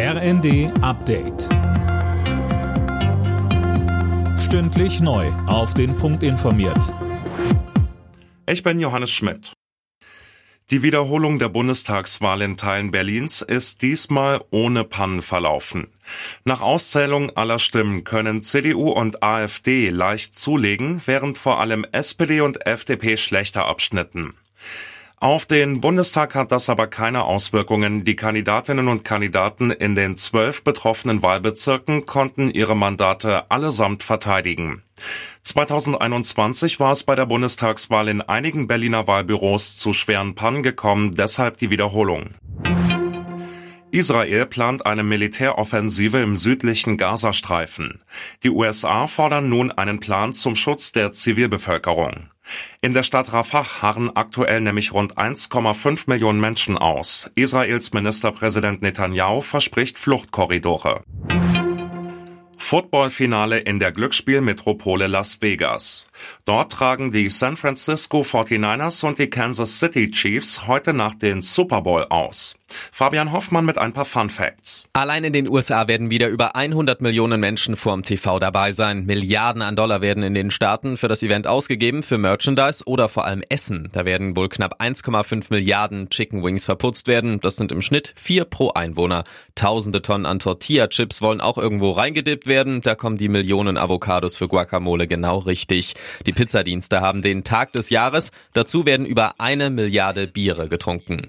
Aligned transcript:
RND 0.00 0.70
Update. 0.80 1.48
Stündlich 4.38 5.00
neu. 5.00 5.26
Auf 5.48 5.74
den 5.74 5.96
Punkt 5.96 6.22
informiert. 6.22 6.94
Ich 8.48 8.62
bin 8.62 8.78
Johannes 8.78 9.10
Schmidt. 9.10 9.54
Die 10.70 10.84
Wiederholung 10.84 11.40
der 11.40 11.48
Bundestagswahl 11.48 12.42
in 12.42 12.56
Teilen 12.56 12.92
Berlins 12.92 13.42
ist 13.42 13.82
diesmal 13.82 14.40
ohne 14.52 14.84
Pannen 14.84 15.20
verlaufen. 15.20 15.88
Nach 16.44 16.60
Auszählung 16.60 17.36
aller 17.36 17.58
Stimmen 17.58 18.04
können 18.04 18.40
CDU 18.40 18.92
und 18.92 19.24
AfD 19.24 19.90
leicht 19.90 20.36
zulegen, 20.36 21.02
während 21.06 21.38
vor 21.38 21.58
allem 21.58 21.84
SPD 21.90 22.40
und 22.40 22.64
FDP 22.68 23.16
schlechter 23.16 23.66
abschnitten. 23.66 24.34
Auf 25.20 25.46
den 25.46 25.80
Bundestag 25.80 26.36
hat 26.36 26.52
das 26.52 26.68
aber 26.68 26.86
keine 26.86 27.24
Auswirkungen. 27.24 28.04
Die 28.04 28.14
Kandidatinnen 28.14 28.86
und 28.86 29.04
Kandidaten 29.04 29.72
in 29.72 29.96
den 29.96 30.16
zwölf 30.16 30.62
betroffenen 30.62 31.24
Wahlbezirken 31.24 32.06
konnten 32.06 32.52
ihre 32.52 32.76
Mandate 32.76 33.50
allesamt 33.50 34.04
verteidigen. 34.04 34.84
2021 35.42 36.78
war 36.78 36.92
es 36.92 37.02
bei 37.02 37.16
der 37.16 37.26
Bundestagswahl 37.26 38.06
in 38.06 38.20
einigen 38.20 38.68
Berliner 38.68 39.08
Wahlbüros 39.08 39.76
zu 39.76 39.92
schweren 39.92 40.36
Pannen 40.36 40.62
gekommen, 40.62 41.10
deshalb 41.10 41.56
die 41.56 41.70
Wiederholung. 41.70 42.30
Israel 43.90 44.46
plant 44.46 44.84
eine 44.84 45.02
Militäroffensive 45.02 46.18
im 46.18 46.36
südlichen 46.36 46.98
Gazastreifen. 46.98 48.02
Die 48.42 48.50
USA 48.50 49.06
fordern 49.06 49.48
nun 49.48 49.72
einen 49.72 49.98
Plan 50.00 50.32
zum 50.32 50.56
Schutz 50.56 50.92
der 50.92 51.12
Zivilbevölkerung. 51.12 52.28
In 52.80 52.92
der 52.92 53.02
Stadt 53.02 53.32
Rafah 53.32 53.82
harren 53.82 54.14
aktuell 54.14 54.60
nämlich 54.60 54.92
rund 54.92 55.16
1,5 55.16 56.04
Millionen 56.06 56.40
Menschen 56.40 56.76
aus. 56.76 57.30
Israels 57.34 57.92
Ministerpräsident 57.92 58.82
Netanyahu 58.82 59.40
verspricht 59.40 59.98
Fluchtkorridore. 59.98 61.02
Footballfinale 62.60 63.60
in 63.60 63.78
der 63.78 63.92
Glücksspielmetropole 63.92 65.06
Las 65.06 65.40
Vegas. 65.40 66.08
Dort 66.44 66.72
tragen 66.72 67.12
die 67.12 67.30
San 67.30 67.56
Francisco 67.56 68.20
49ers 68.20 69.06
und 69.06 69.18
die 69.18 69.30
Kansas 69.30 69.78
City 69.78 70.10
Chiefs 70.10 70.66
heute 70.66 70.92
Nacht 70.92 71.22
den 71.22 71.40
Super 71.40 71.80
Bowl 71.80 72.04
aus. 72.10 72.56
Fabian 72.92 73.32
Hoffmann 73.32 73.64
mit 73.64 73.78
ein 73.78 73.92
paar 73.92 74.04
Fun 74.04 74.30
Facts. 74.30 74.86
Allein 74.92 75.24
in 75.24 75.32
den 75.32 75.48
USA 75.48 75.88
werden 75.88 76.10
wieder 76.10 76.28
über 76.28 76.56
100 76.56 77.00
Millionen 77.00 77.40
Menschen 77.40 77.76
vorm 77.76 78.02
TV 78.02 78.38
dabei 78.38 78.72
sein. 78.72 79.06
Milliarden 79.06 79.62
an 79.62 79.76
Dollar 79.76 80.00
werden 80.00 80.22
in 80.22 80.34
den 80.34 80.50
Staaten 80.50 80.96
für 80.96 81.08
das 81.08 81.22
Event 81.22 81.46
ausgegeben, 81.46 82.02
für 82.02 82.18
Merchandise 82.18 82.84
oder 82.86 83.08
vor 83.08 83.24
allem 83.24 83.42
Essen. 83.48 83.88
Da 83.92 84.04
werden 84.04 84.36
wohl 84.36 84.48
knapp 84.48 84.80
1,5 84.80 85.46
Milliarden 85.50 86.10
Chicken 86.10 86.42
Wings 86.42 86.64
verputzt 86.64 87.08
werden. 87.08 87.40
Das 87.40 87.56
sind 87.56 87.72
im 87.72 87.82
Schnitt 87.82 88.14
vier 88.16 88.44
pro 88.44 88.70
Einwohner. 88.70 89.24
Tausende 89.54 90.02
Tonnen 90.02 90.26
an 90.26 90.38
Tortilla-Chips 90.38 91.22
wollen 91.22 91.40
auch 91.40 91.58
irgendwo 91.58 91.92
reingedippt 91.92 92.46
werden. 92.46 92.80
Da 92.82 92.94
kommen 92.94 93.16
die 93.16 93.28
Millionen 93.28 93.76
Avocados 93.76 94.36
für 94.36 94.48
Guacamole 94.48 95.06
genau 95.06 95.38
richtig. 95.38 95.94
Die 96.26 96.32
Pizzadienste 96.32 97.00
haben 97.00 97.22
den 97.22 97.44
Tag 97.44 97.72
des 97.72 97.90
Jahres. 97.90 98.30
Dazu 98.52 98.86
werden 98.86 99.06
über 99.06 99.32
eine 99.38 99.70
Milliarde 99.70 100.26
Biere 100.26 100.68
getrunken. 100.68 101.28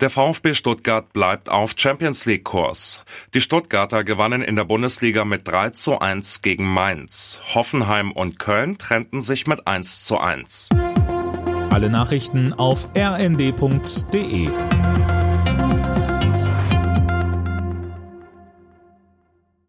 Der 0.00 0.08
VfB 0.08 0.54
Stuttgart 0.54 1.12
bleibt 1.12 1.50
auf 1.50 1.74
Champions 1.76 2.24
League 2.24 2.44
Kurs. 2.44 3.04
Die 3.34 3.42
Stuttgarter 3.42 4.02
gewannen 4.02 4.40
in 4.40 4.56
der 4.56 4.64
Bundesliga 4.64 5.26
mit 5.26 5.46
3 5.46 5.70
zu 5.70 5.98
1 5.98 6.40
gegen 6.40 6.64
Mainz. 6.64 7.42
Hoffenheim 7.54 8.10
und 8.10 8.38
Köln 8.38 8.78
trennten 8.78 9.20
sich 9.20 9.46
mit 9.46 9.66
1 9.66 10.06
zu 10.06 10.18
1. 10.18 10.70
Alle 11.68 11.90
Nachrichten 11.90 12.54
auf 12.54 12.88
rnd.de 12.96 14.48